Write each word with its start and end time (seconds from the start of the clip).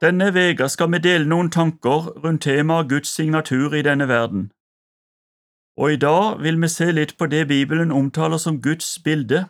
Denne 0.00 0.34
vega 0.34 0.68
skal 0.68 0.88
vi 0.92 0.98
dele 0.98 1.26
noen 1.28 1.50
tanker 1.52 2.06
rundt 2.24 2.42
temaet 2.42 2.88
Guds 2.88 3.08
signatur 3.12 3.74
i 3.76 3.82
denne 3.84 4.08
verden. 4.08 4.48
Og 5.76 5.92
i 5.92 5.96
dag 5.96 6.40
vil 6.40 6.60
vi 6.62 6.68
se 6.68 6.88
litt 6.90 7.18
på 7.18 7.26
det 7.26 7.48
Bibelen 7.48 7.92
omtaler 7.92 8.38
som 8.38 8.62
Guds 8.62 8.98
bilde. 9.04 9.44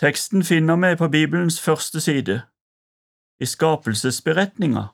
Teksten 0.00 0.44
finner 0.44 0.76
vi 0.76 0.96
på 0.96 1.08
Bibelens 1.08 1.60
første 1.60 2.00
side, 2.00 2.42
i 3.40 3.46
skapelsesberetninga. 3.46 4.84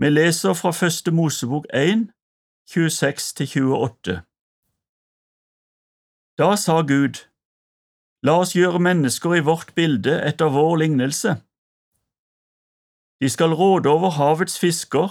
Vi 0.00 0.08
leser 0.08 0.54
fra 0.54 0.70
Første 0.70 1.10
Mosebok 1.10 1.66
1, 1.74 2.08
26–28. 2.70 4.20
Da 6.38 6.56
sa 6.56 6.80
Gud, 6.82 7.28
La 8.26 8.32
oss 8.42 8.56
gjøre 8.56 8.80
mennesker 8.82 9.36
i 9.36 9.44
vårt 9.46 9.74
bilde 9.74 10.16
etter 10.28 10.50
vår 10.50 10.76
lignelse. 10.82 11.36
De 13.20 13.28
skal 13.28 13.52
råde 13.60 13.88
over 13.88 14.10
havets 14.10 14.58
fisker, 14.58 15.08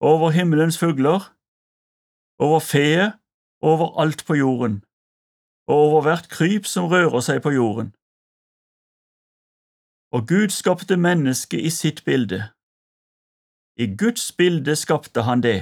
over 0.00 0.30
himmelens 0.30 0.78
fugler, 0.78 1.20
over 2.38 2.60
feet, 2.60 3.12
over 3.60 4.00
alt 4.02 4.24
på 4.26 4.34
jorden, 4.34 4.84
og 5.70 5.76
over 5.86 6.00
hvert 6.02 6.26
kryp 6.36 6.64
som 6.66 6.84
rører 6.92 7.22
seg 7.28 7.42
på 7.42 7.50
jorden. 7.60 7.88
Og 10.14 10.20
Gud 10.32 10.50
skapte 10.60 10.96
mennesket 10.96 11.60
i 11.68 11.70
sitt 11.70 12.04
bilde. 12.04 12.40
I 13.84 13.86
Guds 14.00 14.32
bilde 14.38 14.76
skapte 14.76 15.22
han 15.28 15.40
det. 15.42 15.60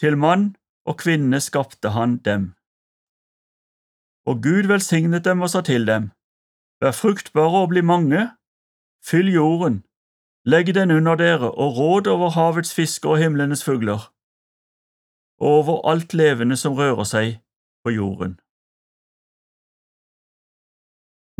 Til 0.00 0.16
mann 0.16 0.56
og 0.88 0.94
kvinne 1.02 1.40
skapte 1.40 1.88
han 1.96 2.18
dem. 2.28 2.42
Og 4.28 4.34
Gud 4.46 4.70
velsignet 4.72 5.24
dem 5.24 5.42
og 5.44 5.50
sa 5.50 5.60
til 5.60 5.86
dem, 5.86 6.10
Vær 6.80 6.94
fruktbare 7.02 7.60
og 7.62 7.68
bli 7.72 7.82
mange, 7.92 8.22
fyll 9.08 9.28
jorden, 9.32 9.76
legg 10.46 10.74
den 10.74 10.90
under 10.90 11.14
dere 11.14 11.50
og 11.50 11.76
råd 11.78 12.06
over 12.06 12.30
havets 12.30 12.74
fisker 12.74 13.08
og 13.08 13.18
himlenes 13.18 13.64
fugler, 13.64 14.12
og 15.40 15.48
over 15.48 15.90
alt 15.90 16.14
levende 16.14 16.56
som 16.56 16.72
rører 16.72 17.04
seg 17.04 17.40
på 17.84 17.90
jorden. 17.90 18.40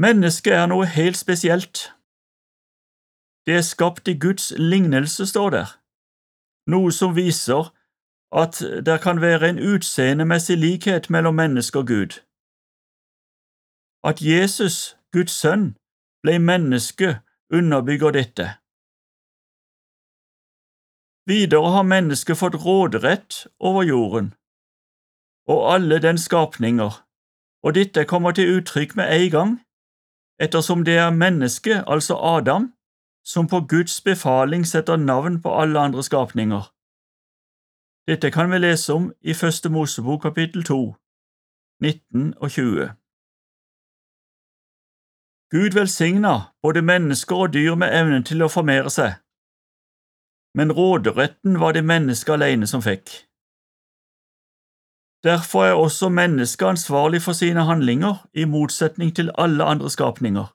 Mennesket 0.00 0.52
er 0.52 0.66
noe 0.66 0.86
helt 0.86 1.16
spesielt. 1.16 1.94
Det 3.46 3.55
er 3.55 3.61
skapt 3.61 4.08
i 4.08 4.19
Guds 4.19 4.52
lignelse, 4.58 5.27
står 5.27 5.50
der, 5.50 5.68
noe 6.66 6.92
som 6.92 7.16
viser 7.16 7.70
at 8.34 8.58
det 8.86 9.00
kan 9.00 9.20
være 9.20 9.48
en 9.48 9.58
utseendemessig 9.74 10.56
likhet 10.58 11.11
mellom 11.11 11.34
menneske 11.34 11.78
og 11.78 11.86
Gud. 11.86 12.12
At 14.05 14.18
Jesus, 14.20 14.96
Guds 15.12 15.33
sønn, 15.33 15.77
ble 16.22 16.39
menneske, 16.39 17.20
underbygger 17.52 18.11
dette. 18.11 18.46
Videre 21.27 21.70
har 21.70 21.83
mennesket 21.83 22.36
fått 22.36 22.55
råderett 22.64 23.47
over 23.58 23.83
jorden 23.83 24.34
og 25.47 25.75
alle 25.75 25.98
dens 26.00 26.25
skapninger, 26.25 26.92
og 27.64 27.75
dette 27.75 28.05
kommer 28.05 28.33
til 28.33 28.58
uttrykk 28.58 28.97
med 28.97 29.12
en 29.12 29.30
gang, 29.30 29.50
ettersom 30.41 30.84
det 30.84 30.97
er 30.97 31.11
mennesket, 31.11 31.84
altså 31.86 32.17
Adam, 32.17 32.72
som 33.25 33.48
på 33.48 33.61
Guds 33.61 34.00
befaling 34.00 34.67
setter 34.67 34.97
navn 34.97 35.42
på 35.42 35.52
alle 35.61 35.80
andre 35.80 36.02
skapninger. 36.02 36.62
Dette 38.08 38.30
kan 38.30 38.50
vi 38.52 38.58
lese 38.58 38.92
om 38.92 39.12
i 39.20 39.34
Første 39.34 39.69
Mosebok 39.69 40.22
kapittel 40.22 40.64
2, 40.64 40.95
19 41.83 42.34
og 42.36 42.50
20. 42.50 42.89
Gud 45.51 45.73
velsigna 45.74 46.41
både 46.62 46.83
mennesker 46.83 47.36
og 47.36 47.52
dyr 47.52 47.74
med 47.74 47.92
evnen 48.01 48.24
til 48.24 48.42
å 48.42 48.48
formere 48.48 48.91
seg, 48.91 49.23
men 50.55 50.73
råderetten 50.73 51.61
var 51.61 51.73
det 51.73 51.85
mennesket 51.85 52.35
alene 52.37 52.67
som 52.67 52.83
fikk. 52.83 53.11
Derfor 55.25 55.65
er 55.65 55.73
også 55.73 56.09
mennesket 56.09 56.67
ansvarlig 56.67 57.23
for 57.23 57.33
sine 57.33 57.65
handlinger, 57.65 58.29
i 58.35 58.45
motsetning 58.45 59.17
til 59.17 59.31
alle 59.39 59.65
andre 59.65 59.91
skapninger. 59.91 60.47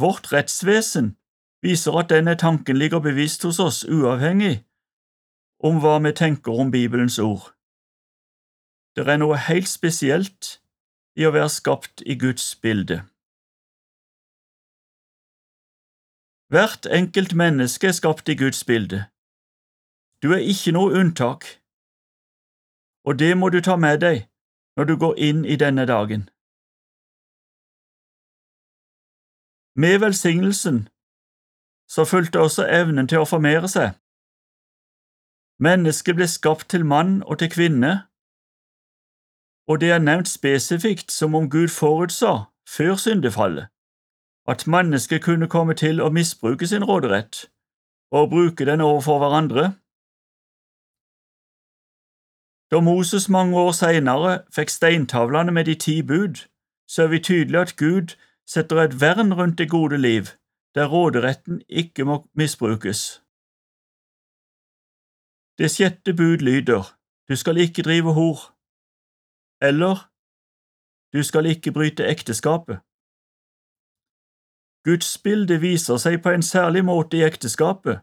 Vårt 0.00 0.32
rettsvesen 0.32 1.16
viser 1.62 1.98
at 1.98 2.10
denne 2.10 2.34
tanken 2.34 2.76
ligger 2.76 3.00
bevisst 3.00 3.42
hos 3.42 3.58
oss 3.58 3.84
uavhengig 3.84 4.64
om 5.64 5.78
hva 5.82 5.98
vi 6.04 6.12
tenker 6.12 6.52
om 6.60 6.70
Bibelens 6.70 7.18
ord. 7.18 7.54
Det 8.96 9.08
er 9.08 9.18
noe 9.18 9.38
helt 9.48 9.70
spesielt 9.70 10.58
i 11.18 11.26
å 11.26 11.32
være 11.34 11.50
skapt 11.50 12.02
i 12.06 12.14
Guds 12.18 12.54
bilde. 12.62 13.02
Hvert 16.54 16.86
enkelt 16.86 17.34
menneske 17.34 17.86
er 17.86 17.92
skapt 17.92 18.28
i 18.28 18.36
Guds 18.42 18.64
bilde. 18.64 18.98
Du 20.22 20.26
er 20.36 20.42
ikke 20.52 20.72
noe 20.76 20.94
unntak, 21.00 21.42
og 23.06 23.18
det 23.18 23.32
må 23.38 23.48
du 23.48 23.58
ta 23.60 23.74
med 23.76 23.98
deg 24.06 24.20
når 24.76 24.84
du 24.84 24.94
går 25.02 25.14
inn 25.28 25.40
i 25.44 25.56
denne 25.64 25.86
dagen. 25.90 26.22
Med 29.82 29.98
velsignelsen 30.04 30.78
så 31.90 32.06
fulgte 32.12 32.46
også 32.46 32.70
evnen 32.80 33.10
til 33.10 33.24
å 33.24 33.30
formere 33.32 33.66
seg. 33.76 33.98
Mennesket 35.58 36.14
ble 36.22 36.30
skapt 36.30 36.70
til 36.70 36.86
mann 36.86 37.22
og 37.26 37.42
til 37.42 37.50
kvinne, 37.56 37.94
og 39.66 39.82
det 39.82 39.90
er 39.90 40.06
nevnt 40.06 40.30
spesifikt 40.30 41.10
som 41.10 41.34
om 41.34 41.50
Gud 41.50 41.74
forutsa, 41.82 42.34
før 42.76 42.94
syndefallet, 42.94 43.73
at 44.46 44.66
mennesket 44.66 45.22
kunne 45.22 45.48
komme 45.48 45.74
til 45.74 46.02
å 46.02 46.10
misbruke 46.12 46.66
sin 46.66 46.84
råderett 46.84 47.46
og 48.14 48.30
bruke 48.30 48.64
den 48.64 48.80
overfor 48.80 49.18
hverandre. 49.18 49.64
Da 52.70 52.80
Moses 52.80 53.28
mange 53.28 53.56
år 53.58 53.72
senere 53.72 54.42
fikk 54.54 54.70
steintavlene 54.70 55.52
med 55.52 55.64
de 55.64 55.74
ti 55.74 56.02
bud, 56.02 56.44
så 56.88 57.02
er 57.02 57.08
vi 57.08 57.18
tydelig 57.18 57.60
at 57.60 57.76
Gud 57.76 58.14
setter 58.46 58.84
et 58.84 59.00
vern 59.00 59.32
rundt 59.32 59.58
det 59.58 59.70
gode 59.70 59.98
liv, 59.98 60.26
der 60.74 60.86
råderetten 60.86 61.62
ikke 61.68 62.04
må 62.04 62.28
misbrukes. 62.34 63.22
Det 65.58 65.70
sjette 65.70 66.14
bud 66.14 66.38
lyder, 66.38 66.98
Du 67.28 67.36
skal 67.36 67.56
ikke 67.56 67.82
drive 67.82 68.12
hor, 68.12 68.38
eller 69.62 70.10
Du 71.12 71.22
skal 71.22 71.46
ikke 71.46 71.72
bryte 71.72 72.06
ekteskapet. 72.06 72.78
Gudsbildet 74.84 75.62
viser 75.62 75.96
seg 75.96 76.22
på 76.22 76.34
en 76.34 76.42
særlig 76.42 76.84
måte 76.84 77.16
i 77.16 77.24
ekteskapet. 77.24 78.02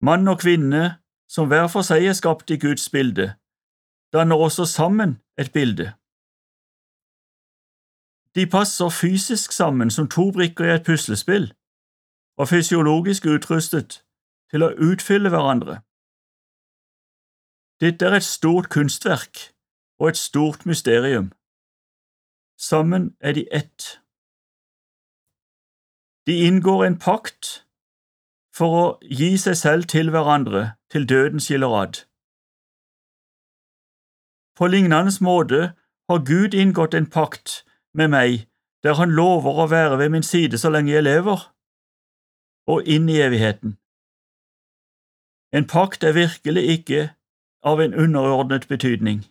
Mann 0.00 0.28
og 0.28 0.38
kvinne, 0.40 0.84
som 1.28 1.48
hver 1.50 1.66
for 1.68 1.84
seg 1.84 2.06
er 2.08 2.16
skapt 2.16 2.50
i 2.50 2.56
Guds 2.56 2.88
bilde, 2.88 3.34
danner 4.12 4.36
også 4.36 4.64
sammen 4.64 5.18
et 5.36 5.52
bilde. 5.52 5.92
De 8.34 8.46
passer 8.46 8.88
fysisk 8.88 9.52
sammen 9.52 9.90
som 9.90 10.08
to 10.08 10.30
brikker 10.32 10.64
i 10.64 10.74
et 10.74 10.86
puslespill, 10.86 11.52
og 12.38 12.48
fysiologisk 12.48 13.26
utrustet 13.26 14.02
til 14.50 14.64
å 14.64 14.72
utfylle 14.90 15.32
hverandre. 15.34 15.80
Dette 17.82 18.06
er 18.06 18.18
et 18.18 18.26
stort 18.26 18.68
kunstverk 18.74 19.52
og 20.00 20.08
et 20.08 20.16
stort 20.16 20.66
mysterium. 20.66 21.32
Sammen 22.58 23.16
er 23.20 23.32
de 23.32 23.44
ett. 23.52 24.00
De 26.28 26.34
inngår 26.46 26.84
en 26.84 26.98
pakt 27.00 27.64
for 28.52 28.74
å 28.78 28.86
gi 29.00 29.30
seg 29.40 29.54
selv 29.56 29.86
til 29.88 30.10
hverandre 30.12 30.74
til 30.92 31.06
døden 31.08 31.40
skiller 31.40 31.72
ad. 31.82 32.02
På 34.58 34.68
lignende 34.68 35.14
måte 35.24 35.60
har 36.10 36.26
Gud 36.30 36.54
inngått 36.54 36.94
en 36.94 37.08
pakt 37.08 37.62
med 37.96 38.12
meg 38.12 38.44
der 38.84 38.98
han 39.00 39.14
lover 39.16 39.62
å 39.62 39.66
være 39.72 39.98
ved 39.98 40.12
min 40.14 40.26
side 40.26 40.58
så 40.60 40.70
lenge 40.70 40.92
jeg 40.92 41.06
lever, 41.06 41.40
og 42.68 42.84
inn 42.84 43.08
i 43.08 43.20
evigheten. 43.24 43.78
En 45.56 45.66
pakt 45.66 46.04
er 46.04 46.12
virkelig 46.12 46.64
ikke 46.74 47.00
av 47.64 47.80
en 47.80 47.94
underordnet 47.94 48.68
betydning. 48.68 49.24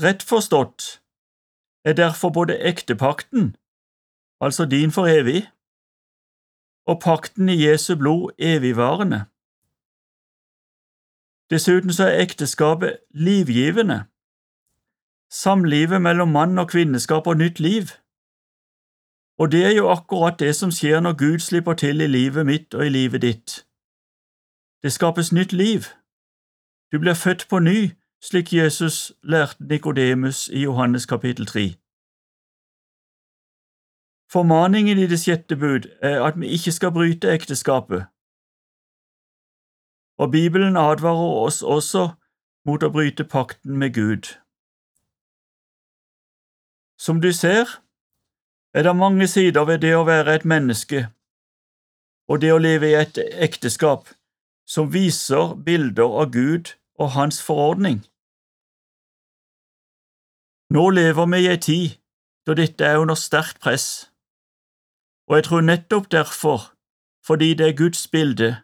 Rett 0.00 0.24
forstått 0.24 1.02
er 1.84 1.92
derfor 1.92 2.32
både 2.32 2.56
ektepakten, 2.58 3.52
altså 4.44 4.64
din 4.64 4.92
for 4.92 5.06
evig, 5.06 5.50
og 6.86 7.00
pakten 7.04 7.48
i 7.48 7.66
Jesu 7.66 7.96
blod 7.96 8.30
evigvarende. 8.38 9.24
Dessuten 11.50 11.92
så 11.92 12.04
er 12.04 12.20
ekteskapet 12.22 12.98
livgivende. 13.10 14.04
Samlivet 15.30 16.02
mellom 16.02 16.28
mann 16.28 16.58
og 16.58 16.68
kvinne 16.68 17.00
skaper 17.00 17.34
nytt 17.34 17.60
liv. 17.60 17.82
Og 19.38 19.52
det 19.52 19.64
er 19.64 19.70
jo 19.70 19.88
akkurat 19.90 20.38
det 20.38 20.56
som 20.56 20.70
skjer 20.70 21.00
når 21.00 21.12
Gud 21.12 21.38
slipper 21.38 21.74
til 21.74 22.00
i 22.00 22.06
livet 22.06 22.46
mitt 22.46 22.74
og 22.74 22.86
i 22.86 22.88
livet 22.88 23.22
ditt. 23.22 23.66
Det 24.82 24.92
skapes 24.92 25.32
nytt 25.32 25.52
liv. 25.52 25.80
Du 26.92 26.98
blir 26.98 27.14
født 27.14 27.46
på 27.50 27.58
ny, 27.58 27.90
slik 28.22 28.52
Jesus 28.52 29.12
lærte 29.22 29.64
Nikodemus 29.64 30.48
i 30.48 30.62
Johannes 30.62 31.06
kapittel 31.06 31.46
3. 31.46 31.83
Formaningen 34.32 34.98
i 34.98 35.06
det 35.06 35.20
sjette 35.20 35.56
bud 35.56 35.88
er 36.02 36.22
at 36.24 36.38
vi 36.40 36.50
ikke 36.56 36.72
skal 36.72 36.92
bryte 36.92 37.30
ekteskapet, 37.30 38.06
og 40.18 40.30
Bibelen 40.30 40.76
advarer 40.76 41.44
oss 41.46 41.62
også 41.62 42.08
mot 42.66 42.82
å 42.82 42.90
bryte 42.90 43.24
pakten 43.24 43.78
med 43.78 43.94
Gud. 43.94 44.30
Som 46.98 47.20
du 47.20 47.32
ser, 47.32 47.66
er 48.74 48.82
det 48.82 48.96
mange 48.96 49.26
sider 49.28 49.66
ved 49.66 49.82
det 49.82 49.94
å 49.96 50.06
være 50.06 50.34
et 50.34 50.44
menneske 50.44 51.08
og 52.28 52.40
det 52.40 52.54
å 52.54 52.60
leve 52.62 52.88
i 52.88 52.96
et 52.96 53.18
ekteskap 53.20 54.08
som 54.66 54.88
viser 54.92 55.54
bilder 55.66 56.16
av 56.22 56.30
Gud 56.32 56.72
og 56.96 57.12
Hans 57.18 57.42
forordning. 57.42 58.00
Nå 60.72 60.88
lever 60.90 61.28
vi 61.30 61.42
i 61.44 61.50
ei 61.52 61.60
tid 61.60 61.98
da 62.48 62.56
dette 62.56 62.84
er 62.84 63.00
under 63.00 63.18
sterkt 63.18 63.60
press, 63.60 64.10
og 65.28 65.36
jeg 65.36 65.44
tror 65.44 65.60
nettopp 65.60 66.10
derfor, 66.10 66.58
fordi 67.26 67.54
det 67.54 67.68
er 67.68 67.76
Guds 67.76 68.08
bilde, 68.08 68.56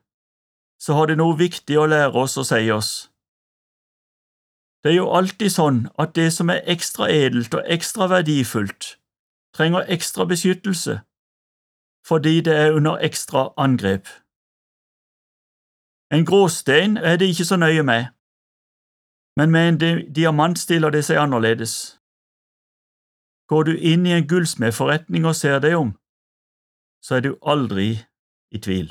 så 0.81 0.95
har 0.95 1.07
det 1.07 1.19
noe 1.21 1.37
viktig 1.39 1.79
å 1.79 1.87
lære 1.87 2.17
oss 2.17 2.37
og 2.41 2.47
si 2.49 2.71
oss. 2.71 3.11
Det 4.83 4.93
er 4.93 4.97
jo 4.97 5.11
alltid 5.13 5.53
sånn 5.53 5.81
at 6.01 6.15
det 6.17 6.31
som 6.33 6.51
er 6.53 6.65
ekstra 6.75 7.11
edelt 7.13 7.55
og 7.55 7.67
ekstra 7.69 8.09
verdifullt, 8.09 8.97
trenger 9.57 9.89
ekstra 9.93 10.25
beskyttelse, 10.25 11.01
fordi 12.07 12.41
det 12.41 12.57
er 12.57 12.73
under 12.73 12.97
ekstra 13.05 13.51
angrep. 13.61 14.09
En 16.13 16.25
gråstein 16.25 16.97
er 16.97 17.17
det 17.17 17.29
ikke 17.29 17.45
så 17.45 17.57
nøye 17.61 17.83
med, 17.83 18.09
men 19.37 19.51
med 19.51 19.69
en 19.69 20.13
diamant 20.13 20.59
stiller 20.59 20.91
det 20.91 21.05
seg 21.05 21.21
annerledes. 21.21 22.01
Går 23.49 23.63
du 23.69 23.77
inn 23.77 24.07
i 24.07 24.17
en 24.17 24.27
gullsmedforretning 24.29 25.27
og 25.27 25.37
ser 25.37 25.61
deg 25.61 25.77
om, 25.77 25.93
så 27.01 27.19
er 27.19 27.27
du 27.27 27.35
aldri 27.43 27.93
i 28.51 28.59
tvil. 28.59 28.91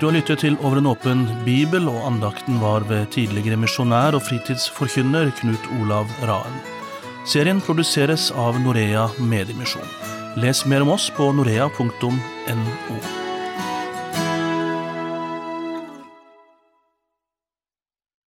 Du 0.00 0.06
har 0.08 0.14
lyttet 0.16 0.40
til 0.40 0.56
Over 0.64 0.80
en 0.80 0.88
åpen 0.88 1.26
bibel, 1.44 1.88
og 1.88 2.06
andakten 2.08 2.56
var 2.62 2.86
ved 2.88 3.10
tidligere 3.12 3.60
misjonær 3.60 4.16
og 4.16 4.24
fritidsforkynner 4.24 5.28
Knut 5.42 5.70
Olav 5.82 6.08
Raen. 6.24 6.56
Serien 7.28 7.60
produseres 7.60 8.30
av 8.32 8.56
Norea 8.64 9.10
Mediemisjon. 9.20 9.96
Les 10.40 10.64
mer 10.64 10.86
om 10.86 10.94
oss 10.96 11.10
på 11.12 11.28
norea.no. 11.36 13.19